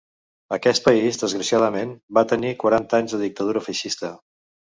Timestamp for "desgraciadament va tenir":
1.23-2.55